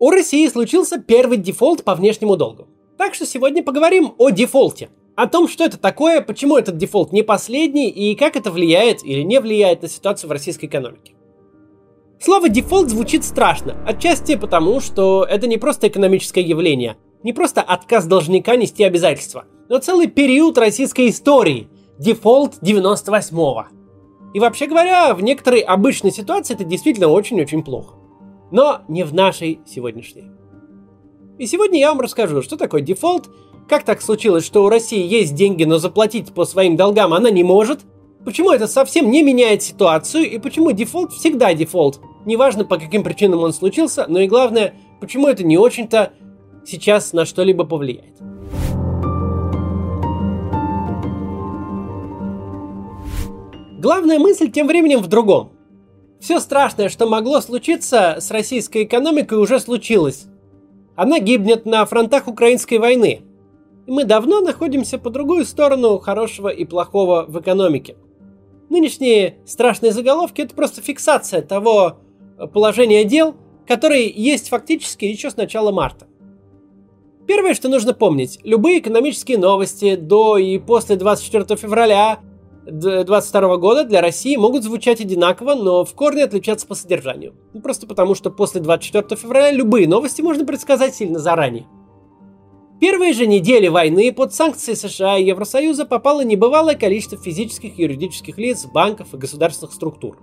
У 0.00 0.10
России 0.10 0.48
случился 0.48 0.98
первый 0.98 1.36
дефолт 1.36 1.84
по 1.84 1.94
внешнему 1.94 2.36
долгу. 2.36 2.66
Так 2.98 3.14
что 3.14 3.26
сегодня 3.26 3.62
поговорим 3.62 4.14
о 4.18 4.30
дефолте. 4.30 4.90
О 5.14 5.28
том, 5.28 5.46
что 5.46 5.62
это 5.64 5.78
такое, 5.78 6.20
почему 6.20 6.56
этот 6.56 6.76
дефолт 6.76 7.12
не 7.12 7.22
последний 7.22 7.90
и 7.90 8.16
как 8.16 8.34
это 8.34 8.50
влияет 8.50 9.04
или 9.04 9.22
не 9.22 9.38
влияет 9.38 9.82
на 9.82 9.88
ситуацию 9.88 10.28
в 10.28 10.32
российской 10.32 10.66
экономике. 10.66 11.14
Слово 12.20 12.48
дефолт 12.48 12.88
звучит 12.88 13.24
страшно, 13.24 13.76
отчасти 13.86 14.34
потому, 14.34 14.80
что 14.80 15.24
это 15.24 15.46
не 15.46 15.58
просто 15.58 15.86
экономическое 15.86 16.42
явление, 16.42 16.96
не 17.22 17.32
просто 17.32 17.62
отказ 17.62 18.06
должника 18.06 18.56
нести 18.56 18.82
обязательства, 18.82 19.44
но 19.68 19.78
целый 19.78 20.08
период 20.08 20.58
российской 20.58 21.10
истории– 21.10 21.68
дефолт 22.00 22.54
98-го. 22.62 23.66
И 24.32 24.40
вообще 24.40 24.66
говоря, 24.66 25.14
в 25.14 25.22
некоторой 25.22 25.60
обычной 25.60 26.10
ситуации 26.10 26.54
это 26.54 26.64
действительно 26.64 27.08
очень-очень 27.08 27.62
плохо. 27.62 27.94
Но 28.54 28.82
не 28.86 29.02
в 29.02 29.12
нашей 29.12 29.58
сегодняшней. 29.66 30.30
И 31.38 31.46
сегодня 31.46 31.80
я 31.80 31.88
вам 31.88 32.00
расскажу, 32.00 32.40
что 32.40 32.56
такое 32.56 32.82
дефолт, 32.82 33.28
как 33.68 33.82
так 33.82 34.00
случилось, 34.00 34.44
что 34.44 34.62
у 34.62 34.68
России 34.68 35.04
есть 35.04 35.34
деньги, 35.34 35.64
но 35.64 35.78
заплатить 35.78 36.32
по 36.32 36.44
своим 36.44 36.76
долгам 36.76 37.12
она 37.12 37.30
не 37.30 37.42
может, 37.42 37.80
почему 38.24 38.52
это 38.52 38.68
совсем 38.68 39.10
не 39.10 39.24
меняет 39.24 39.64
ситуацию 39.64 40.30
и 40.30 40.38
почему 40.38 40.70
дефолт 40.70 41.12
всегда 41.12 41.52
дефолт, 41.52 41.98
неважно 42.26 42.64
по 42.64 42.78
каким 42.78 43.02
причинам 43.02 43.40
он 43.40 43.52
случился, 43.52 44.06
но 44.06 44.20
и 44.20 44.28
главное, 44.28 44.74
почему 45.00 45.26
это 45.26 45.42
не 45.42 45.58
очень-то 45.58 46.12
сейчас 46.64 47.12
на 47.12 47.24
что-либо 47.24 47.64
повлияет. 47.64 48.20
Главная 53.80 54.20
мысль 54.20 54.48
тем 54.48 54.68
временем 54.68 55.00
в 55.00 55.08
другом. 55.08 55.53
Все 56.24 56.40
страшное, 56.40 56.88
что 56.88 57.06
могло 57.06 57.42
случиться 57.42 58.16
с 58.18 58.30
российской 58.30 58.84
экономикой, 58.84 59.36
уже 59.36 59.60
случилось. 59.60 60.24
Она 60.96 61.18
гибнет 61.18 61.66
на 61.66 61.84
фронтах 61.84 62.28
украинской 62.28 62.78
войны. 62.78 63.20
И 63.86 63.90
мы 63.90 64.04
давно 64.04 64.40
находимся 64.40 64.96
по 64.96 65.10
другую 65.10 65.44
сторону 65.44 65.98
хорошего 65.98 66.48
и 66.48 66.64
плохого 66.64 67.26
в 67.28 67.38
экономике. 67.38 67.98
Нынешние 68.70 69.36
страшные 69.44 69.92
заголовки– 69.92 70.40
это 70.40 70.54
просто 70.54 70.80
фиксация 70.80 71.42
того 71.42 71.98
положения 72.54 73.04
дел, 73.04 73.34
которые 73.68 74.08
есть 74.08 74.48
фактически 74.48 75.04
еще 75.04 75.30
с 75.30 75.36
начала 75.36 75.72
марта. 75.72 76.06
Первое, 77.26 77.52
что 77.52 77.68
нужно 77.68 77.92
помнить, 77.92 78.38
любые 78.44 78.78
экономические 78.78 79.36
новости 79.36 79.94
до 79.94 80.38
и 80.38 80.56
после 80.56 80.96
24 80.96 81.54
февраля 81.60 82.20
2022 82.66 83.56
года 83.58 83.84
для 83.84 84.00
России 84.00 84.36
могут 84.36 84.64
звучать 84.64 85.00
одинаково, 85.00 85.54
но 85.54 85.84
в 85.84 85.94
корне 85.94 86.24
отличаться 86.24 86.66
по 86.66 86.74
содержанию. 86.74 87.34
Ну, 87.52 87.60
просто 87.60 87.86
потому, 87.86 88.14
что 88.14 88.30
после 88.30 88.60
24 88.60 89.20
февраля 89.20 89.50
любые 89.50 89.86
новости 89.86 90.22
можно 90.22 90.44
предсказать 90.44 90.94
сильно 90.94 91.18
заранее. 91.18 91.66
Первые 92.80 93.12
же 93.12 93.26
недели 93.26 93.68
войны 93.68 94.12
под 94.12 94.34
санкции 94.34 94.74
США 94.74 95.16
и 95.16 95.24
Евросоюза 95.24 95.84
попало 95.84 96.22
небывалое 96.24 96.74
количество 96.74 97.16
физических 97.16 97.78
и 97.78 97.82
юридических 97.82 98.36
лиц, 98.36 98.66
банков 98.66 99.14
и 99.14 99.16
государственных 99.16 99.72
структур. 99.72 100.18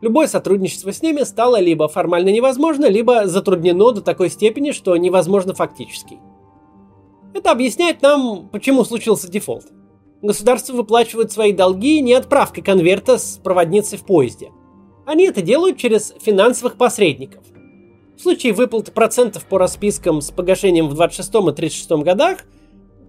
Любое 0.00 0.26
сотрудничество 0.26 0.92
с 0.92 1.02
ними 1.02 1.22
стало 1.22 1.58
либо 1.60 1.88
формально 1.88 2.30
невозможно, 2.30 2.86
либо 2.86 3.26
затруднено 3.26 3.92
до 3.92 4.02
такой 4.02 4.30
степени, 4.30 4.72
что 4.72 4.96
невозможно 4.96 5.54
фактически. 5.54 6.18
Это 7.34 7.50
объясняет 7.50 8.02
нам, 8.02 8.48
почему 8.48 8.84
случился 8.84 9.30
дефолт. 9.30 9.66
Государства 10.22 10.72
выплачивают 10.74 11.30
свои 11.30 11.52
долги 11.52 12.00
не 12.00 12.14
отправкой 12.14 12.62
конверта 12.62 13.18
с 13.18 13.38
проводницей 13.42 13.98
в 13.98 14.04
поезде. 14.04 14.50
Они 15.04 15.26
это 15.26 15.42
делают 15.42 15.76
через 15.76 16.14
финансовых 16.20 16.76
посредников. 16.76 17.44
В 18.16 18.22
случае 18.22 18.54
выплаты 18.54 18.92
процентов 18.92 19.44
по 19.44 19.58
распискам 19.58 20.22
с 20.22 20.30
погашением 20.30 20.88
в 20.88 20.94
26 20.94 21.34
и 21.34 21.52
36 21.52 21.90
годах, 22.02 22.38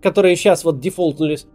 которые 0.02 0.36
сейчас 0.36 0.66
вот 0.66 0.81
дефолтнулись, 0.81 1.47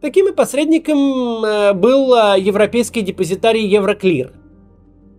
такими 0.00 0.30
посредником 0.30 1.44
э, 1.44 1.72
был 1.74 2.14
э, 2.14 2.40
европейский 2.40 3.02
депозитарий 3.02 3.66
Евроклир. 3.66 4.32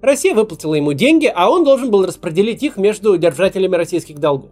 Россия 0.02 0.34
выплатила 0.34 0.74
ему 0.74 0.94
деньги, 0.94 1.32
а 1.34 1.50
он 1.50 1.64
должен 1.64 1.92
был 1.92 2.06
распределить 2.06 2.64
их 2.64 2.78
между 2.78 3.16
держателями 3.18 3.76
российских 3.76 4.20
долгов. 4.20 4.52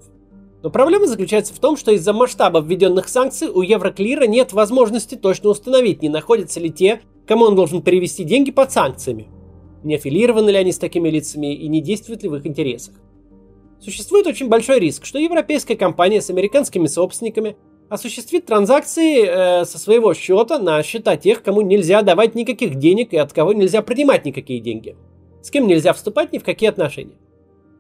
Но 0.66 0.72
проблема 0.72 1.06
заключается 1.06 1.54
в 1.54 1.60
том, 1.60 1.78
что 1.78 1.92
из-за 1.92 2.12
масштаба 2.12 2.60
введенных 2.60 3.08
санкций 3.08 3.50
у 3.50 3.62
Евроклира 3.62 4.26
нет 4.26 4.52
возможности 4.52 5.14
точно 5.14 5.52
установить, 5.52 6.02
не 6.02 6.10
находятся 6.10 6.60
ли 6.60 6.72
те, 6.72 7.02
кому 7.28 7.46
он 7.46 7.56
должен 7.56 7.84
перевести 7.84 8.24
деньги 8.24 8.50
под 8.50 8.72
санкциями. 8.72 9.28
Не 9.84 9.98
аффилированы 9.98 10.50
ли 10.50 10.58
они 10.58 10.72
с 10.72 10.80
такими 10.80 11.08
лицами 11.08 11.54
и 11.54 11.68
не 11.68 11.82
действуют 11.82 12.24
ли 12.24 12.30
в 12.30 12.36
их 12.38 12.48
интересах. 12.48 12.96
Существует 13.80 14.26
очень 14.26 14.48
большой 14.48 14.80
риск, 14.80 15.06
что 15.06 15.20
европейская 15.20 15.76
компания 15.76 16.20
с 16.20 16.32
американскими 16.32 16.88
собственниками 16.88 17.58
осуществит 17.88 18.48
транзакции 18.48 19.24
э, 19.24 19.66
со 19.66 19.78
своего 19.78 20.16
счета 20.16 20.58
на 20.58 20.82
счета 20.82 21.16
тех, 21.16 21.44
кому 21.44 21.62
нельзя 21.62 22.02
давать 22.02 22.34
никаких 22.34 22.74
денег 22.74 23.14
и 23.14 23.18
от 23.18 23.34
кого 23.34 23.54
нельзя 23.54 23.84
принимать 23.84 24.26
никакие 24.26 24.62
деньги. 24.62 24.96
С 25.44 25.52
кем 25.52 25.68
нельзя 25.68 25.94
вступать 25.94 26.34
ни 26.34 26.40
в 26.40 26.44
какие 26.44 26.70
отношения. 26.70 27.18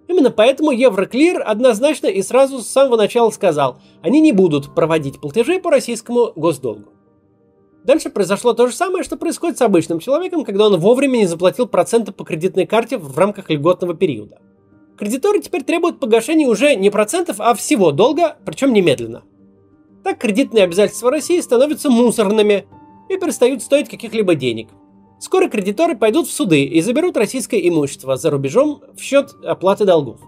Именно 0.07 0.31
поэтому 0.31 0.71
Евроклир 0.71 1.41
однозначно 1.45 2.07
и 2.07 2.21
сразу 2.21 2.59
с 2.59 2.67
самого 2.67 2.97
начала 2.97 3.29
сказал, 3.31 3.79
они 4.01 4.21
не 4.21 4.31
будут 4.31 4.75
проводить 4.75 5.19
платежи 5.19 5.59
по 5.59 5.71
российскому 5.71 6.31
госдолгу. 6.35 6.91
Дальше 7.83 8.09
произошло 8.09 8.53
то 8.53 8.67
же 8.67 8.73
самое, 8.73 9.03
что 9.03 9.17
происходит 9.17 9.57
с 9.57 9.61
обычным 9.61 9.99
человеком, 9.99 10.43
когда 10.43 10.67
он 10.67 10.79
вовремя 10.79 11.17
не 11.17 11.27
заплатил 11.27 11.67
проценты 11.67 12.11
по 12.11 12.23
кредитной 12.23 12.65
карте 12.65 12.97
в 12.97 13.17
рамках 13.17 13.49
льготного 13.49 13.93
периода– 13.93 14.39
Кредиторы 14.97 15.41
теперь 15.41 15.63
требуют 15.63 15.99
погашения 15.99 16.47
уже 16.47 16.75
не 16.75 16.89
процентов, 16.89 17.37
а 17.39 17.53
всего 17.53 17.91
долга, 17.91 18.37
причем 18.45 18.71
немедленно. 18.71 19.23
Так 20.03 20.19
кредитные 20.19 20.63
обязательства 20.63 21.11
России 21.11 21.39
становятся 21.41 21.89
мусорными 21.89 22.65
и 23.09 23.17
перестают 23.17 23.61
стоить 23.61 23.89
каких-либо 23.89 24.35
денег. 24.35 24.69
Скоро 25.19 25.47
кредиторы 25.47 25.95
пойдут 25.95 26.27
в 26.27 26.31
суды 26.31 26.63
и 26.63 26.81
заберут 26.81 27.17
российское 27.17 27.67
имущество 27.67 28.17
за 28.17 28.29
рубежом 28.29 28.81
в 28.95 29.01
счет 29.01 29.33
оплаты 29.43 29.85
долгов. 29.85 30.19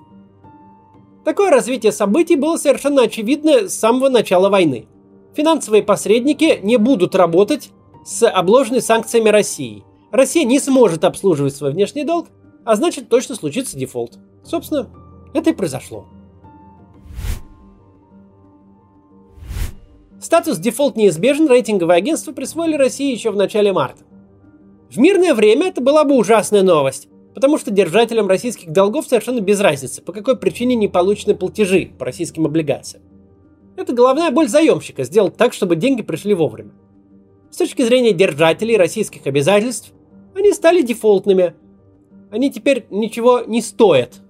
Такое 1.26 1.52
развитие 1.52 1.92
событий 1.92 2.38
было 2.38 2.58
совершенно 2.58 3.04
очевидно 3.04 3.68
с 3.68 3.74
самого 3.74 4.08
начала 4.10 4.50
войны. 4.50 4.88
Финансовые 5.36 5.84
посредники 5.84 6.60
не 6.64 6.78
будут 6.78 7.16
работать 7.16 7.72
с 8.06 8.28
обложенной 8.28 8.82
санкциями 8.82 9.30
России. 9.30 9.84
Россия 10.12 10.46
не 10.46 10.60
сможет 10.60 11.04
обслуживать 11.04 11.54
свой 11.54 11.74
внешний 11.74 12.06
долг, 12.06 12.28
а 12.64 12.76
значит 12.76 13.10
точно 13.10 13.36
случится 13.36 13.78
дефолт. 13.78 14.18
Собственно, 14.44 14.90
это 15.34 15.50
и 15.50 15.54
произошло. 15.54 16.06
Статус 20.22 20.58
дефолт 20.58 20.96
неизбежен 20.96 21.48
рейтинговое 21.48 21.98
агентство 21.98 22.32
присвоили 22.32 22.76
России 22.76 23.14
еще 23.14 23.32
в 23.32 23.36
начале 23.36 23.72
марта. 23.74 24.04
В 24.90 24.98
мирное 24.98 25.34
время 25.34 25.68
это 25.68 25.82
была 25.82 26.04
бы 26.04 26.16
ужасная 26.16 26.64
новость, 26.64 27.08
потому 27.34 27.58
что 27.58 27.72
держателям 27.72 28.28
российских 28.28 28.72
долгов 28.72 29.08
совершенно 29.08 29.42
без 29.42 29.60
разницы, 29.60 30.02
по 30.02 30.14
какой 30.14 30.38
причине 30.38 30.76
не 30.76 30.88
получены 30.88 31.36
платежи 31.36 31.92
по 31.98 32.06
российским 32.06 32.46
облигациям. 32.46 33.04
Это 33.76 33.94
головная 33.94 34.32
боль 34.32 34.48
заемщика– 34.48 35.04
сделать 35.06 35.38
так, 35.38 35.54
чтобы 35.54 35.76
деньги 35.76 36.02
пришли 36.02 36.34
вовремя. 36.34 36.72
С 37.52 37.58
точки 37.58 37.84
зрения 37.84 38.12
держателей 38.12 38.78
российских 38.78 39.28
обязательств, 39.28 39.94
они 40.36 40.54
стали 40.54 40.82
дефолтными– 40.82 41.54
они 42.30 42.52
теперь 42.52 42.86
ничего 42.90 43.42
не 43.42 43.62
стоят. 43.62 44.22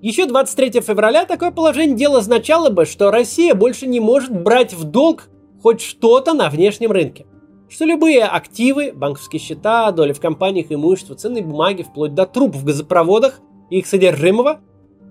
Еще 0.00 0.26
23 0.26 0.82
февраля 0.82 1.24
такое 1.24 1.50
положение 1.50 1.96
дела 1.96 2.18
означало 2.18 2.68
бы, 2.70 2.84
что 2.84 3.10
Россия 3.10 3.54
больше 3.54 3.86
не 3.86 4.00
может 4.00 4.30
брать 4.30 4.74
в 4.74 4.84
долг 4.84 5.28
хоть 5.62 5.80
что-то 5.80 6.34
на 6.34 6.50
внешнем 6.50 6.92
рынке. 6.92 7.26
Что 7.68 7.84
любые 7.84 8.24
активы, 8.24 8.92
банковские 8.92 9.40
счета, 9.40 9.90
доли 9.90 10.12
в 10.12 10.20
компаниях, 10.20 10.66
имущество, 10.70 11.16
ценные 11.16 11.42
бумаги, 11.42 11.82
вплоть 11.82 12.14
до 12.14 12.26
труб 12.26 12.54
в 12.54 12.64
газопроводах 12.64 13.40
и 13.70 13.78
их 13.78 13.86
содержимого, 13.86 14.60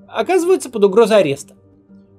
оказываются 0.08 0.70
под 0.70 0.86
угрозой 0.86 1.20
ареста. 1.20 1.56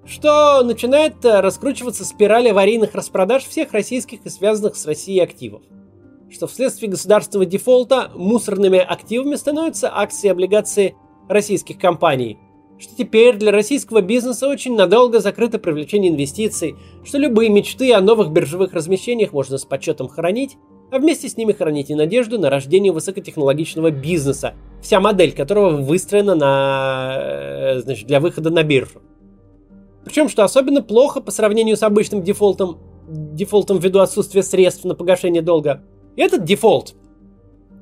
Что 0.05 0.63
начинает 0.63 1.25
раскручиваться 1.25 2.05
спираль 2.05 2.51
аварийных 2.51 2.95
распродаж 2.95 3.45
всех 3.45 3.73
российских 3.73 4.25
и 4.25 4.29
связанных 4.29 4.77
с 4.77 4.87
Россией 4.87 5.21
активов 5.21 5.63
что 6.31 6.47
вследствие 6.47 6.91
государственного 6.91 7.47
дефолта 7.47 8.11
мусорными 8.15 8.79
активами 8.79 9.37
становятся 9.37 9.91
акции 9.95 10.29
и 10.29 10.31
облигации 10.31 10.97
российских 11.29 11.79
компаний, 11.79 12.39
что 12.79 12.95
теперь 12.97 13.37
для 13.37 13.53
российского 13.53 14.03
бизнеса 14.03 14.49
очень 14.49 14.77
надолго 14.77 15.21
закрыто 15.21 15.59
привлечение 15.59 16.13
инвестиций, 16.13 16.77
что 17.05 17.19
любые 17.19 17.51
мечты 17.51 17.93
о 17.93 18.01
новых 18.01 18.31
биржевых 18.31 18.73
размещениях 18.73 19.33
можно 19.33 19.59
с 19.59 19.65
почетом 19.65 20.09
хранить, 20.09 20.57
а 20.91 20.99
вместе 20.99 21.29
с 21.29 21.37
ними 21.37 21.53
хранить 21.53 21.91
и 21.91 21.95
надежду 21.95 22.39
на 22.39 22.51
рождение 22.51 22.93
высокотехнологичного 22.93 23.91
бизнеса, 23.91 24.55
вся 24.83 25.01
модель 25.01 25.33
которого 25.33 25.77
выстроена 25.83 26.35
на, 26.35 27.17
э, 27.19 27.81
значит, 27.81 28.07
для 28.07 28.21
выхода 28.21 28.51
на 28.51 28.63
биржу. 28.63 29.03
Причем, 30.05 30.29
что 30.29 30.45
особенно 30.45 30.83
плохо 30.83 31.21
по 31.21 31.33
сравнению 31.33 31.77
с 31.77 31.83
обычным 31.83 32.23
дефолтом, 32.23 32.79
дефолтом 33.09 33.79
ввиду 33.79 33.99
отсутствия 33.99 34.43
средств 34.43 34.85
на 34.85 34.95
погашение 34.95 35.43
долга– 35.43 35.83
этот 36.17 36.45
дефолт, 36.45 36.95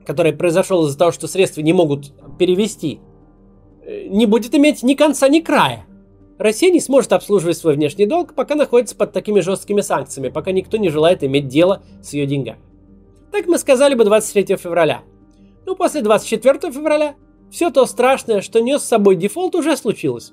который 0.04 0.32
произошел 0.32 0.86
из-за 0.86 0.98
того, 0.98 1.12
что 1.12 1.28
средства 1.28 1.60
не 1.60 1.72
могут 1.72 2.12
перевести, 2.36 3.00
не 3.86 4.26
будет 4.26 4.54
иметь 4.54 4.82
ни 4.82 4.94
конца, 4.94 5.28
ни 5.28 5.40
края. 5.40 5.86
Россия 6.38 6.70
не 6.70 6.80
сможет 6.80 7.12
обслуживать 7.12 7.56
свой 7.56 7.74
внешний 7.74 8.06
долг, 8.06 8.34
пока 8.34 8.54
находится 8.54 8.96
под 8.96 9.12
такими 9.12 9.40
жесткими 9.40 9.80
санкциями, 9.82 10.30
пока 10.30 10.52
никто 10.52 10.76
не 10.76 10.88
желает 10.88 11.22
иметь 11.22 11.48
дело 11.48 11.82
с 12.02 12.12
ее 12.12 12.26
деньгами. 12.26 12.58
Так 13.30 13.46
мы 13.46 13.58
сказали 13.58 13.94
бы 13.94 14.04
23 14.04 14.56
февраля. 14.56 15.02
Ну, 15.66 15.76
после 15.76 16.02
24 16.02 16.72
февраля 16.72 17.14
все 17.50 17.70
то 17.70 17.86
страшное, 17.86 18.40
что 18.40 18.60
нес 18.60 18.82
с 18.82 18.88
собой 18.88 19.16
дефолт, 19.16 19.54
уже 19.54 19.76
случилось. 19.76 20.32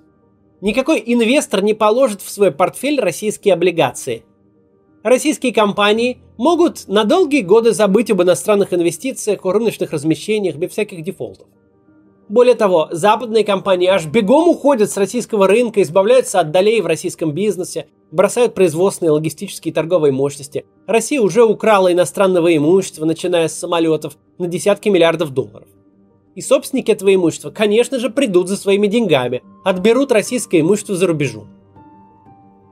Никакой 0.60 1.02
инвестор 1.06 1.64
не 1.64 1.74
положит 1.74 2.22
в 2.22 2.30
свой 2.30 2.52
портфель 2.52 3.00
российские 3.00 3.54
облигации. 3.54 4.24
Российские 5.04 5.54
компании 5.54 6.20
могут 6.38 6.88
на 6.88 7.04
долгие 7.04 7.42
годы 7.42 7.74
забыть 7.74 8.12
об 8.12 8.22
иностранных 8.22 8.74
инвестициях, 8.74 9.46
о 9.46 9.52
рыночных 9.52 9.92
размещениях 9.92 10.56
без 10.56 10.72
всяких 10.72 11.04
дефолтов. 11.04 11.48
Более 12.32 12.56
того, 12.56 12.88
западные 12.92 13.44
компании 13.44 13.90
аж 13.90 14.06
бегом 14.06 14.48
уходят 14.48 14.90
с 14.90 14.96
российского 14.96 15.48
рынка, 15.48 15.82
избавляются 15.82 16.40
от 16.40 16.52
долей 16.52 16.80
в 16.80 16.86
российском 16.86 17.34
бизнесе, 17.34 17.88
бросают 18.10 18.54
производственные, 18.54 19.12
логистические 19.12 19.74
и 19.74 19.76
торговые 19.76 20.14
мощности. 20.14 20.66
Россия 20.88 21.20
уже 21.20 21.44
украла 21.44 21.92
иностранного 21.92 22.56
имущества, 22.56 23.04
начиная 23.04 23.50
с 23.50 23.60
самолетов, 23.60 24.18
на 24.38 24.48
десятки 24.48 24.88
миллиардов 24.88 25.32
долларов. 25.32 25.68
И 26.34 26.40
собственники 26.40 26.90
этого 26.90 27.14
имущества, 27.14 27.52
конечно 27.52 28.00
же, 28.00 28.10
придут 28.10 28.48
за 28.48 28.56
своими 28.56 28.88
деньгами, 28.88 29.44
отберут 29.66 30.14
российское 30.14 30.62
имущество 30.62 30.96
за 30.96 31.08
рубежом. 31.08 31.50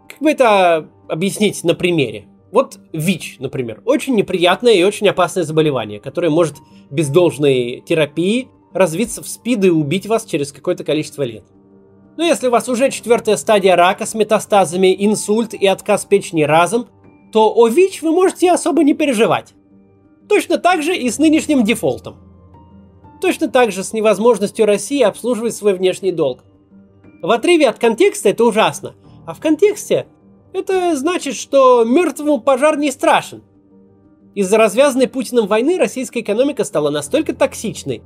Как 0.07 0.21
бы 0.21 0.31
это 0.31 0.87
объяснить 1.09 1.65
на 1.65 1.75
примере? 1.75 2.29
Вот 2.53 2.79
ВИЧ, 2.93 3.39
например, 3.39 3.81
очень 3.83 4.15
неприятное 4.15 4.71
и 4.71 4.83
очень 4.83 5.09
опасное 5.09 5.43
заболевание, 5.43 5.99
которое 5.99 6.29
может 6.29 6.55
без 6.89 7.09
должной 7.09 7.83
терапии 7.85 8.47
развиться 8.73 9.23
в 9.23 9.27
СПИД 9.27 9.65
и 9.65 9.69
убить 9.69 10.07
вас 10.07 10.25
через 10.25 10.51
какое-то 10.51 10.83
количество 10.83 11.23
лет. 11.23 11.43
Но 12.17 12.23
если 12.23 12.47
у 12.47 12.51
вас 12.51 12.67
уже 12.67 12.91
четвертая 12.91 13.37
стадия 13.37 13.75
рака 13.75 14.05
с 14.05 14.13
метастазами, 14.13 14.95
инсульт 15.05 15.53
и 15.53 15.65
отказ 15.65 16.05
печени 16.05 16.43
разом, 16.43 16.87
то 17.31 17.53
о 17.55 17.67
ВИЧ 17.67 18.01
вы 18.01 18.11
можете 18.11 18.51
особо 18.51 18.83
не 18.83 18.93
переживать. 18.93 19.53
Точно 20.27 20.57
так 20.57 20.83
же 20.83 20.95
и 20.95 21.09
с 21.09 21.17
нынешним 21.17 21.63
дефолтом. 21.63 22.17
Точно 23.21 23.47
так 23.47 23.71
же 23.71 23.83
с 23.83 23.93
невозможностью 23.93 24.65
России 24.65 25.01
обслуживать 25.01 25.55
свой 25.55 25.73
внешний 25.73 26.11
долг. 26.11 26.43
В 27.21 27.31
отрыве 27.31 27.67
от 27.67 27.79
контекста 27.79 28.29
это 28.29 28.45
ужасно, 28.45 28.95
а 29.25 29.33
в 29.33 29.39
контексте 29.39 30.07
это 30.53 30.95
значит, 30.95 31.35
что 31.35 31.83
мертвому 31.83 32.39
пожар 32.39 32.77
не 32.77 32.91
страшен. 32.91 33.43
Из-за 34.35 34.57
развязанной 34.57 35.07
Путиным 35.07 35.47
войны 35.47 35.77
российская 35.77 36.21
экономика 36.21 36.63
стала 36.63 36.89
настолько 36.89 37.33
токсичной, 37.33 38.03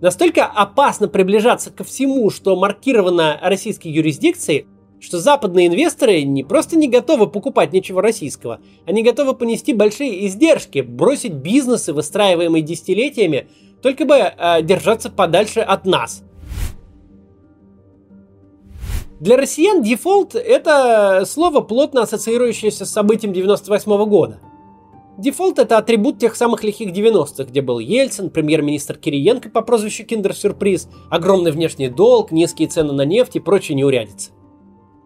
Настолько 0.00 0.46
опасно 0.46 1.08
приближаться 1.08 1.70
ко 1.70 1.82
всему, 1.82 2.30
что 2.30 2.54
маркировано 2.54 3.38
российской 3.42 3.88
юрисдикцией, 3.88 4.66
что 5.00 5.18
западные 5.18 5.66
инвесторы 5.66 6.22
не 6.22 6.44
просто 6.44 6.76
не 6.76 6.88
готовы 6.88 7.26
покупать 7.26 7.72
ничего 7.72 8.00
российского, 8.00 8.60
они 8.86 9.02
готовы 9.02 9.34
понести 9.34 9.72
большие 9.72 10.26
издержки, 10.26 10.80
бросить 10.80 11.34
бизнесы, 11.34 11.92
выстраиваемые 11.92 12.62
десятилетиями, 12.62 13.48
только 13.82 14.04
бы 14.04 14.14
э, 14.14 14.62
держаться 14.62 15.10
подальше 15.10 15.60
от 15.60 15.84
нас. 15.84 16.22
Для 19.20 19.36
россиян 19.36 19.82
дефолт– 19.82 20.34
это 20.36 21.24
слово, 21.26 21.60
плотно 21.60 22.02
ассоциирующееся 22.02 22.86
с 22.86 22.92
событием 22.92 23.32
98 23.32 24.04
года. 24.04 24.38
Дефолт– 25.18 25.58
это 25.60 25.78
атрибут 25.78 26.20
тех 26.20 26.36
самых 26.36 26.62
лихих 26.62 26.92
90-х, 26.92 27.42
где 27.42 27.60
был 27.60 27.80
Ельцин, 27.80 28.30
премьер-министр 28.30 28.96
Кириенко 28.96 29.50
по 29.50 29.62
прозвищу 29.62 30.04
Киндер-сюрприз, 30.04 30.88
огромный 31.10 31.50
внешний 31.50 31.88
долг, 31.88 32.30
низкие 32.30 32.68
цены 32.68 32.92
на 32.92 33.04
нефть 33.04 33.34
и 33.34 33.40
прочие 33.40 33.74
неурядицы. 33.74 34.30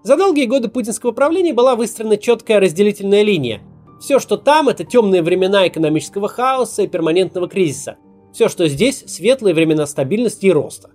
За 0.02 0.18
долгие 0.18 0.44
годы 0.44 0.68
путинского 0.68 1.12
правления 1.12 1.54
была 1.54 1.76
выстроена 1.76 2.18
четкая 2.18 2.60
разделительная 2.60 3.22
линия. 3.22 3.62
Все, 4.02 4.18
что 4.18 4.36
там, 4.36 4.68
это 4.68 4.84
темные 4.84 5.22
времена 5.22 5.66
экономического 5.66 6.28
хаоса 6.28 6.82
и 6.82 6.88
перманентного 6.88 7.48
кризиса. 7.48 7.96
Все, 8.34 8.50
что 8.50 8.68
здесь, 8.68 9.04
светлые 9.06 9.54
времена 9.54 9.86
стабильности 9.86 10.44
и 10.44 10.52
роста. 10.52 10.90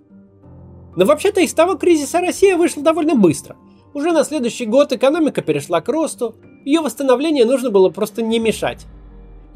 Но 0.94 1.04
вообще-то 1.04 1.40
из 1.40 1.52
того 1.54 1.74
кризиса 1.74 2.20
Россия 2.20 2.56
вышла 2.56 2.84
довольно 2.84 3.16
быстро. 3.16 3.56
Уже 3.94 4.12
на 4.12 4.22
следующий 4.22 4.66
год 4.66 4.92
экономика 4.92 5.42
перешла 5.42 5.80
к 5.80 5.88
росту, 5.88 6.36
ее 6.64 6.82
восстановление 6.82 7.46
нужно 7.46 7.70
было 7.70 7.88
просто 7.88 8.22
не 8.22 8.38
мешать. 8.38 8.86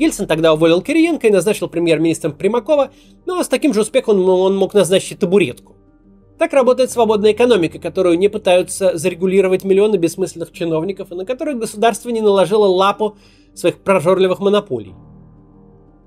Ельцин 0.03 0.27
тогда 0.27 0.53
уволил 0.53 0.83
Кириенко 0.83 1.29
и 1.29 1.31
назначил 1.31 1.69
премьер-министром 1.69 2.33
Примакова, 2.33 2.91
но 3.25 3.43
с 3.43 3.49
таким 3.49 3.73
же 3.73 3.83
успехом 3.83 4.21
он 4.29 4.57
мог 4.57 4.75
назначить 4.75 5.21
табуретку. 5.21 5.77
Так 6.39 6.53
работает 6.53 6.91
свободная 6.91 7.33
экономика, 7.33 7.79
которую 7.79 8.19
не 8.19 8.29
пытаются 8.29 8.97
зарегулировать 8.97 9.63
миллионы 9.63 9.97
бессмысленных 9.97 10.53
чиновников 10.53 11.13
и 11.13 11.15
на 11.15 11.25
которых 11.25 11.59
государство 11.59 12.11
не 12.11 12.21
наложило 12.21 12.67
лапу 12.67 13.17
своих 13.55 13.79
прожорливых 13.79 14.41
монополий. 14.41 14.95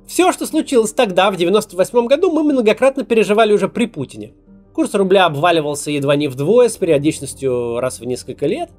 Все, 0.07 0.33
что 0.33 0.45
случилось 0.45 0.91
тогда, 0.91 1.31
в 1.31 1.37
98 1.37 2.07
году, 2.07 2.31
мы 2.31 2.43
многократно 2.43 3.05
переживали 3.05 3.53
уже 3.53 3.69
при 3.69 3.85
Путине. 3.85 4.33
Курс 4.73 4.93
рубля 4.93 5.25
обваливался 5.25 5.89
едва 5.89 6.17
не 6.17 6.27
вдвое, 6.27 6.67
с 6.67 6.75
периодичностью 6.75 7.79
раз 7.79 8.01
в 8.01 8.05
несколько 8.05 8.45
лет. 8.45 8.71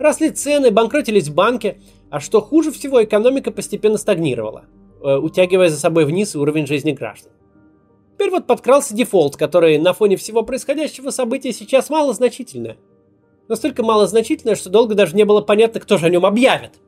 Росли 0.00 0.30
цены, 0.30 0.70
банкротились 0.70 1.28
банки, 1.28 1.78
а 2.08 2.20
что 2.20 2.40
хуже 2.40 2.72
всего, 2.72 3.04
экономика 3.04 3.50
постепенно 3.50 3.98
стагнировала, 3.98 4.64
э, 5.02 5.14
утягивая 5.14 5.68
за 5.68 5.78
собой 5.78 6.06
вниз 6.06 6.34
уровень 6.34 6.66
жизни 6.66 6.92
граждан. 6.92 7.32
Теперь 8.14 8.30
вот 8.30 8.46
подкрался 8.46 8.94
дефолт, 8.94 9.36
который 9.36 9.76
на 9.76 9.92
фоне 9.92 10.16
всего 10.16 10.42
происходящего 10.42 11.10
события 11.10 11.52
сейчас 11.52 11.90
малозначительное. 11.90 12.78
Настолько 13.48 13.82
малозначительное, 13.82 14.54
что 14.54 14.70
долго 14.70 14.94
даже 14.94 15.14
не 15.14 15.24
было 15.24 15.42
понятно, 15.42 15.80
кто 15.80 15.98
же 15.98 16.06
о 16.06 16.08
нем 16.08 16.24
объявит. 16.24 16.80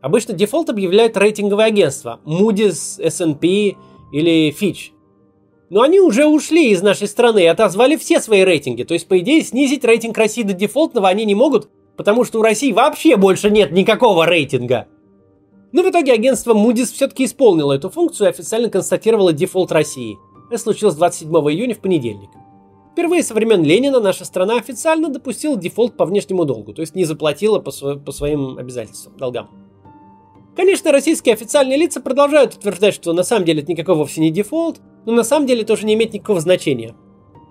Обычно 0.00 0.34
дефолт 0.34 0.68
объявляют 0.68 1.16
рейтинговые 1.16 1.66
агентства 1.66 2.18
Moody's, 2.24 3.00
S&P 3.00 3.76
или 4.12 4.52
Fitch. 4.52 4.90
Но 5.70 5.82
они 5.82 6.00
уже 6.00 6.26
ушли 6.26 6.72
из 6.72 6.82
нашей 6.82 7.06
страны 7.06 7.44
и 7.44 7.46
отозвали 7.46 7.94
все 7.94 8.18
свои 8.18 8.42
рейтинги. 8.42 8.82
То 8.82 8.94
есть, 8.94 9.06
по 9.06 9.16
идее, 9.20 9.42
снизить 9.42 9.84
рейтинг 9.84 10.18
России 10.18 10.42
до 10.42 10.54
дефолтного 10.54 11.08
они 11.08 11.24
не 11.24 11.36
могут, 11.36 11.68
потому 11.96 12.24
что 12.24 12.40
у 12.40 12.42
России 12.42 12.72
вообще 12.72 13.16
больше 13.16 13.50
нет 13.50 13.72
никакого 13.72 14.26
рейтинга. 14.26 14.86
Но 15.72 15.82
в 15.82 15.90
итоге 15.90 16.12
агентство 16.12 16.54
Moody's 16.54 16.92
все-таки 16.92 17.24
исполнило 17.24 17.72
эту 17.72 17.88
функцию 17.90 18.26
и 18.26 18.30
официально 18.30 18.68
констатировало 18.68 19.32
дефолт 19.32 19.72
России. 19.72 20.18
Это 20.50 20.58
случилось 20.58 20.94
27 20.96 21.30
июня 21.30 21.74
в 21.74 21.80
понедельник. 21.80 22.30
Впервые 22.92 23.22
со 23.22 23.32
времен 23.32 23.62
Ленина 23.62 24.00
наша 24.00 24.26
страна 24.26 24.56
официально 24.56 25.08
допустила 25.08 25.56
дефолт 25.56 25.96
по 25.96 26.04
внешнему 26.04 26.44
долгу, 26.44 26.74
то 26.74 26.82
есть 26.82 26.94
не 26.94 27.06
заплатила 27.06 27.58
по, 27.58 27.70
сво- 27.70 27.98
по 27.98 28.12
своим 28.12 28.58
обязательствам, 28.58 29.16
долгам. 29.16 29.48
Конечно, 30.54 30.92
российские 30.92 31.32
официальные 31.32 31.78
лица 31.78 32.02
продолжают 32.02 32.54
утверждать, 32.54 32.92
что 32.92 33.14
на 33.14 33.22
самом 33.22 33.46
деле 33.46 33.62
это 33.62 33.72
никакой 33.72 33.94
вовсе 33.94 34.20
не 34.20 34.30
дефолт, 34.30 34.82
но 35.06 35.12
на 35.12 35.24
самом 35.24 35.46
деле 35.46 35.64
тоже 35.64 35.86
не 35.86 35.94
имеет 35.94 36.12
никакого 36.12 36.40
значения. 36.40 36.94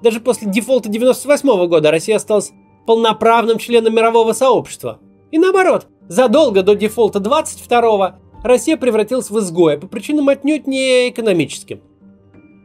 Даже 0.03 0.19
после 0.19 0.47
дефолта 0.47 0.89
98 0.89 1.67
года 1.67 1.89
Россия 1.89 2.17
осталась 2.17 2.51
полноправным 2.85 3.57
членом 3.57 3.95
мирового 3.95 4.33
сообщества. 4.33 4.99
И 5.31 5.37
наоборот, 5.37 5.87
задолго 6.07 6.63
до 6.63 6.75
дефолта 6.75 7.19
22-го 7.19 8.15
Россия 8.43 8.77
превратилась 8.77 9.29
в 9.29 9.39
изгоя 9.39 9.77
по 9.77 9.87
причинам 9.87 10.29
отнюдь 10.29 10.67
не 10.67 11.09
экономическим. 11.09 11.81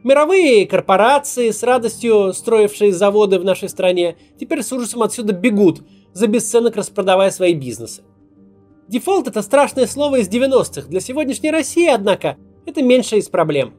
Мировые 0.03 0.65
корпорации, 0.65 1.51
с 1.51 1.63
радостью 1.63 2.33
строившие 2.33 2.93
заводы 2.93 3.39
в 3.39 3.45
нашей 3.45 3.69
стране, 3.69 4.15
теперь 4.39 4.63
с 4.63 4.71
ужасом 4.71 5.03
отсюда 5.03 5.33
бегут, 5.33 5.81
за 6.13 6.27
бесценок 6.27 6.75
распродавая 6.75 7.29
свои 7.29 7.53
бизнесы. 7.53 8.03
Дефолт– 8.87 9.27
это 9.29 9.41
страшное 9.41 9.85
слово 9.85 10.17
из 10.21 10.29
90-х. 10.29 10.87
Для 10.87 11.01
сегодняшней 11.01 11.51
России, 11.51 11.87
однако, 11.87 12.37
это 12.65 12.81
меньшая 12.81 13.19
из 13.19 13.27
проблем. 13.27 13.73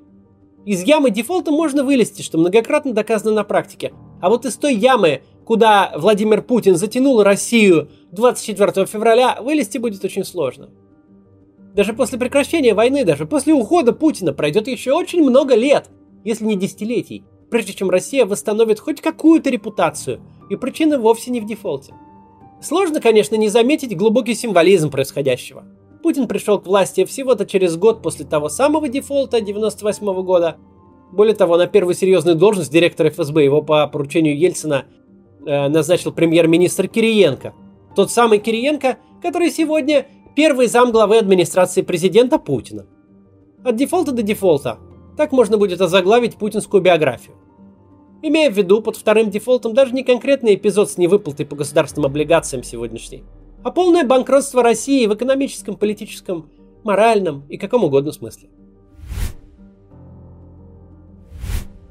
Из 0.67 0.83
ямы 0.83 1.11
дефолта 1.11 1.51
можно 1.51 1.83
вылезти, 1.83 2.21
что 2.21 2.37
многократно 2.37 2.93
доказано 2.93 3.33
на 3.33 3.45
практике. 3.45 3.95
А 4.21 4.29
вот 4.29 4.45
из 4.45 4.57
той 4.57 4.75
ямы, 4.75 5.23
куда 5.49 5.95
Владимир 5.97 6.43
Путин 6.43 6.77
затянул 6.77 7.23
Россию 7.23 7.89
24 8.13 8.85
февраля, 8.85 9.39
вылезти 9.41 9.79
будет 9.79 10.05
очень 10.05 10.23
сложно. 10.23 10.69
Даже 11.75 11.95
после 11.95 12.19
прекращения 12.19 12.75
войны, 12.75 13.03
даже 13.03 13.25
после 13.25 13.55
ухода 13.55 13.95
Путина 13.95 14.35
пройдет 14.35 14.69
еще 14.69 14.93
очень 14.93 15.23
много 15.23 15.55
лет, 15.55 15.89
если 16.23 16.45
не 16.45 16.55
десятилетий, 16.55 17.25
прежде 17.51 17.73
чем 17.73 17.89
Россия 17.89 18.27
восстановит 18.27 18.79
хоть 18.79 19.01
какую-то 19.01 19.49
репутацию, 19.49 20.21
и 20.51 20.57
причина 20.57 20.99
вовсе 20.99 21.31
не 21.31 21.41
в 21.41 21.47
дефолте. 21.47 21.95
Сложно, 22.61 23.01
конечно, 23.01 23.35
не 23.37 23.49
заметить 23.49 23.97
глубокий 23.97 24.35
символизм 24.35 24.91
происходящего. 24.91 25.65
Путин 26.03 26.29
пришел 26.29 26.61
к 26.61 26.67
власти 26.67 27.07
всего-то 27.07 27.47
через 27.47 27.79
год 27.79 28.03
после 28.03 28.27
того 28.27 28.51
самого 28.51 28.91
дефолта 28.91 29.41
98 29.41 30.23
года. 30.25 30.59
Более 31.11 31.35
того, 31.35 31.57
на 31.57 31.67
первую 31.67 31.95
серьезную 31.95 32.37
должность 32.37 32.71
директора 32.71 33.09
ФСБ 33.09 33.45
его 33.45 33.63
по 33.63 33.87
поручению 33.87 34.39
Ельцина 34.39 34.85
назначил 35.49 36.13
премьер-министр 36.13 36.89
Кириенко. 36.89 37.55
Тот 37.97 38.11
самый 38.11 38.39
Кириенко, 38.39 38.99
который 39.23 39.51
сегодня 39.51 40.07
первый 40.37 40.67
зам 40.67 40.93
главы 40.93 41.17
администрации 41.17 41.83
президента 41.83 42.39
Путина. 42.39 42.87
От 43.65 43.77
дефолта 43.77 44.13
до 44.13 44.23
дефолта. 44.23 44.79
Так 45.17 45.33
можно 45.33 45.57
будет 45.57 45.81
озаглавить 45.81 46.37
путинскую 46.37 46.83
биографию. 46.83 47.35
Имея 48.21 48.51
в 48.51 48.57
виду 48.57 48.83
под 48.83 48.97
вторым 48.97 49.31
дефолтом 49.31 49.75
даже 49.75 49.95
не 49.95 50.05
конкретный 50.05 50.55
эпизод 50.55 50.91
с 50.91 50.99
невыплатой 50.99 51.47
по 51.47 51.57
государственным 51.57 52.11
облигациям 52.11 52.63
сегодняшней, 52.63 53.25
а 53.65 53.71
полное 53.71 54.05
банкротство 54.05 54.63
России 54.63 55.07
в 55.07 55.15
экономическом, 55.15 55.77
политическом, 55.77 56.51
моральном 56.85 57.45
и 57.49 57.57
каком 57.57 57.85
угодно 57.85 58.13
смысле. 58.13 58.49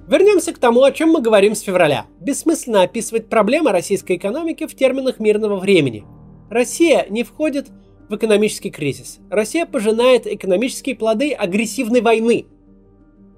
Вернемся 0.07 0.53
к 0.53 0.57
тому, 0.57 0.83
о 0.83 0.91
чем 0.91 1.09
мы 1.09 1.21
говорим 1.21 1.53
с 1.53 1.59
февраля. 1.59 2.05
Бессмысленно 2.21 2.83
описывать 2.83 3.27
проблемы 3.27 3.71
российской 3.71 4.15
экономики 4.15 4.65
в 4.65 4.73
терминах 4.73 5.19
мирного 5.19 5.57
времени. 5.57 6.05
Россия 6.49 7.05
не 7.09 7.23
входит 7.23 7.67
в 8.07 8.15
экономический 8.15 8.69
кризис. 8.69 9.19
Россия 9.29 9.65
пожинает 9.65 10.25
экономические 10.25 10.95
плоды 10.95 11.33
агрессивной 11.33 11.99
войны. 11.99 12.45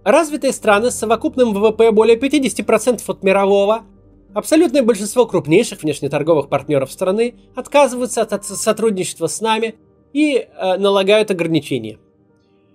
Развитые 0.03 0.53
страны 0.53 0.91
с 0.91 0.95
совокупным 0.95 1.53
ВВП 1.53 1.91
более 1.91 2.17
50% 2.17 3.01
от 3.05 3.23
мирового, 3.23 3.81
абсолютное 4.35 4.83
большинство 4.83 5.25
крупнейших 5.25 5.81
внешнеторговых 5.81 6.49
партнеров 6.49 6.91
страны 6.91 7.33
отказываются 7.55 8.21
от 8.21 8.45
сотрудничества 8.45 9.25
с 9.25 9.41
нами 9.41 9.75
и 10.13 10.35
э, 10.35 10.77
налагают 10.77 11.31
ограничения. 11.31 11.97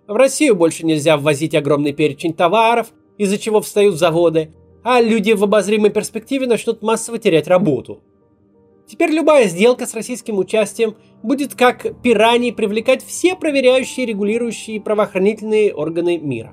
В 0.09 0.17
Россию 0.17 0.57
больше 0.57 0.85
нельзя 0.85 1.17
ввозить 1.17 1.55
огромный 1.55 1.93
перечень 1.93 2.35
товаров, 2.35 2.89
из-за 3.19 3.39
чего 3.39 3.61
встают 3.61 3.97
заводы, 3.97 4.53
а 4.83 5.01
люди 5.01 5.33
в 5.33 5.43
обозримой 5.43 5.91
перспективе 5.91 6.47
начнут 6.47 6.83
массово 6.83 7.19
терять 7.19 7.49
работу. 7.49 8.01
Теперь 8.87 9.11
любая 9.11 9.49
сделка 9.49 9.87
с 9.87 9.95
российским 9.95 10.39
участием 10.39 10.97
будет 11.23 11.55
как 11.55 12.03
пираний 12.03 12.53
привлекать 12.53 13.03
все 13.03 13.35
проверяющие, 13.35 14.05
регулирующие 14.05 14.81
правоохранительные 14.81 15.75
органы 15.75 16.19
мира. 16.19 16.53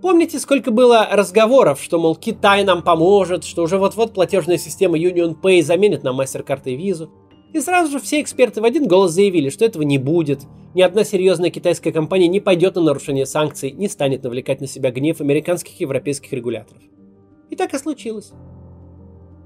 Помните, 0.00 0.38
сколько 0.38 0.70
было 0.70 1.08
разговоров, 1.10 1.82
что, 1.82 1.98
мол, 1.98 2.14
Китай 2.14 2.62
нам 2.62 2.82
поможет, 2.82 3.42
что 3.42 3.62
уже 3.62 3.78
вот-вот 3.78 4.12
платежная 4.12 4.58
система 4.58 4.98
Union 4.98 5.34
Pay 5.40 5.62
заменит 5.62 6.04
нам 6.04 6.20
MasterCard 6.20 6.60
и 6.66 6.76
Visa. 6.76 7.08
И 7.54 7.60
сразу 7.60 7.92
же 7.92 8.00
все 8.00 8.20
эксперты 8.20 8.60
в 8.60 8.64
один 8.64 8.88
голос 8.88 9.12
заявили, 9.12 9.48
что 9.48 9.64
этого 9.64 9.84
не 9.84 9.96
будет. 9.96 10.40
Ни 10.74 10.82
одна 10.82 11.04
серьезная 11.04 11.50
китайская 11.50 11.92
компания 11.92 12.26
не 12.26 12.40
пойдет 12.40 12.74
на 12.74 12.82
нарушение 12.82 13.26
санкций, 13.26 13.70
не 13.70 13.88
станет 13.88 14.24
навлекать 14.24 14.60
на 14.60 14.66
себя 14.66 14.90
гнев 14.90 15.20
американских 15.20 15.80
и 15.80 15.84
европейских 15.84 16.32
регуляторов. 16.32 16.82
И 17.50 17.54
так 17.54 17.72
и 17.72 17.78
случилось. 17.78 18.32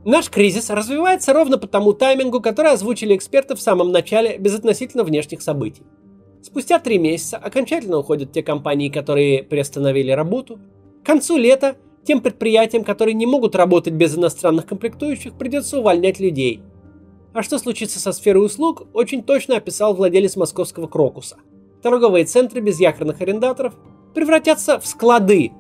Наш 0.07 0.31
кризис 0.31 0.71
развивается 0.71 1.35
ровно 1.35 1.59
по 1.59 1.67
тому 1.67 1.93
таймингу, 1.93 2.41
который 2.41 2.73
озвучили 2.73 3.15
эксперты 3.15 3.55
в 3.55 3.61
самом 3.61 3.93
начале 3.93 4.39
безотносительно 4.39 5.05
внешних 5.05 5.43
событий. 5.43 5.83
Спустя 6.41 6.79
три 6.79 6.97
месяца 6.97 7.37
окончательно 7.37 7.99
уходят 7.99 8.33
те 8.33 8.43
компании, 8.43 8.89
которые 8.89 9.43
приостановили 9.43 10.13
работу. 10.13 10.59
К 11.03 11.07
концу 11.07 11.37
лета 11.37 11.77
тем 12.05 12.23
предприятиям, 12.23 12.85
которые 12.85 13.13
не 13.13 13.27
могут 13.27 13.55
работать 13.55 13.93
без 13.93 14.17
иностранных 14.17 14.65
комплектующих, 14.65 15.35
придется 15.35 15.81
увольнять 15.81 16.21
людей– 16.21 16.63
а 17.33 17.43
что 17.43 17.59
случится 17.59 18.01
со 18.01 18.13
сферой 18.13 18.47
услуг, 18.47 18.87
очень 18.93 19.23
точно 19.23 19.57
описал 19.57 19.95
владелец 19.95 20.37
московского 20.37 20.87
Крокуса. 20.87 21.37
Торговые 21.83 22.25
центры 22.25 22.61
без 22.61 22.81
якорных 22.81 23.21
арендаторов 23.21 23.75
превратятся 24.15 24.81
в 24.81 24.87
склады, 24.87 25.53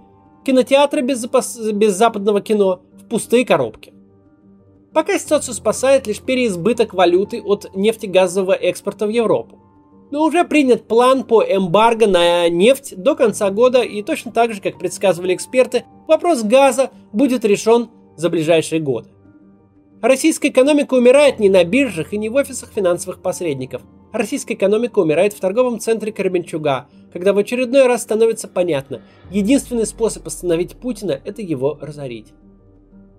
кинотеатры 0.45 1.03
без, 1.03 1.19
запас... 1.19 1.59
без 1.73 1.95
западного 1.95 2.41
кино 2.41 2.81
в 2.99 3.05
пустые 3.09 3.45
коробки. 3.45 3.93
Пока 4.93 5.19
ситуацию 5.19 5.55
спасает 5.55 6.07
лишь 6.07 6.21
переизбыток 6.21 6.95
валюты 6.95 7.43
от 7.43 7.71
нефтегазового 7.75 8.53
экспорта 8.53 9.07
в 9.07 9.11
Европу. 9.11 9.61
Но 10.11 10.25
уже 10.25 10.45
принят 10.45 10.89
план 10.89 11.25
по 11.25 11.43
эмбарго 11.43 12.07
на 12.07 12.49
нефть 12.49 12.97
до 12.97 13.15
конца 13.15 13.51
года 13.51 13.83
и 13.83 14.03
точно 14.03 14.33
так 14.33 14.55
же, 14.55 14.63
как 14.63 14.79
предсказывали 14.79 15.35
эксперты, 15.35 15.85
вопрос 16.07 16.43
газа 16.43 16.91
будет 17.13 17.45
решен 17.45 17.91
за 18.17 18.31
ближайшие 18.31 18.81
годы. 18.81 19.11
Российская 20.01 20.49
экономика 20.49 20.95
умирает 20.95 21.41
не 21.41 21.49
на 21.49 21.65
биржах 21.65 22.13
и 22.13 22.19
не 22.19 22.29
в 22.29 22.37
офисах 22.37 22.71
финансовых 22.73 23.21
посредников. 23.21 23.83
Российская 24.13 24.55
экономика 24.55 25.01
умирает 25.01 25.33
в 25.33 25.41
торговом 25.41 25.81
центре 25.81 26.13
Кременчуга, 26.13 26.87
когда 27.13 27.33
в 27.33 27.39
очередной 27.39 27.87
раз 27.89 28.03
становится 28.03 28.47
понятно, 28.47 29.03
единственный 29.33 29.87
способ 29.87 30.25
остановить 30.25 30.77
Путина– 30.77 31.21
это 31.25 31.43
его 31.43 31.77
разорить. 31.81 32.29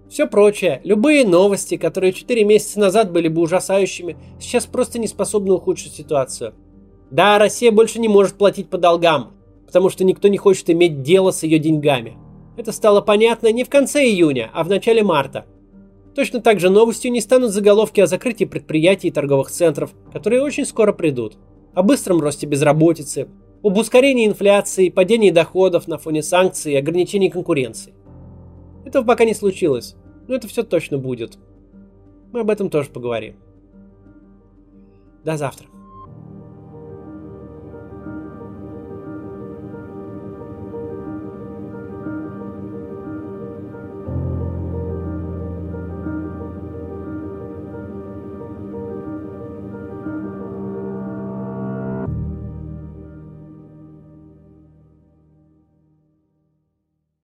Все 0.10 0.26
прочее, 0.26 0.80
любые 0.86 1.26
новости, 1.26 1.76
которые 1.76 2.14
4 2.14 2.46
месяца 2.46 2.80
назад 2.80 3.12
были 3.12 3.28
бы 3.28 3.42
ужасающими, 3.42 4.16
сейчас 4.40 4.66
просто 4.66 5.00
не 5.00 5.08
способны 5.08 5.54
ухудшить 5.54 5.94
ситуацию. 5.94 6.54
Да, 7.12 7.40
Россия 7.40 7.74
больше 7.74 8.00
не 8.00 8.08
может 8.08 8.36
платить 8.36 8.70
по 8.70 8.78
долгам, 8.78 9.34
потому 9.66 9.90
что 9.90 10.06
никто 10.06 10.30
не 10.30 10.38
хочет 10.38 10.70
иметь 10.70 11.02
дело 11.02 11.32
с 11.32 11.44
ее 11.44 11.60
деньгами. 11.60 12.18
Это 12.56 12.72
стало 12.72 13.02
понятно 13.02 13.52
не 13.52 13.66
в 13.66 13.70
конце 13.70 14.06
июня, 14.06 14.50
а 14.54 14.64
в 14.64 14.70
начале 14.70 15.04
марта– 15.04 15.46
Точно 16.16 16.42
так 16.42 16.60
же 16.60 16.70
новостью 16.70 17.12
не 17.12 17.22
станут 17.22 17.52
заголовки 17.52 18.02
о 18.02 18.08
закрытии 18.08 18.46
предприятий 18.46 19.10
и 19.10 19.12
торговых 19.12 19.52
центров, 19.52 19.94
которые 20.12 20.42
очень 20.42 20.66
скоро 20.66 20.92
придут, 20.92 21.38
о 21.74 21.84
быстром 21.84 22.20
росте 22.20 22.48
безработицы, 22.48 23.28
об 23.64 23.78
ускорении 23.78 24.28
инфляции, 24.28 24.90
падении 24.90 25.32
доходов 25.32 25.88
на 25.88 25.98
фоне 25.98 26.24
санкций 26.24 26.74
и 26.74 26.78
ограничений 26.78 27.30
конкуренции. 27.30 27.94
Этого 28.86 29.06
пока 29.06 29.26
не 29.26 29.34
случилось, 29.34 29.96
но 30.28 30.36
это 30.36 30.48
все 30.48 30.64
точно 30.64 30.98
будет. 30.98 31.38
Мы 32.32 32.42
об 32.42 32.50
этом 32.50 32.70
тоже 32.70 32.90
поговорим. 32.90 33.36
До 35.24 35.38
завтра. 35.38 35.68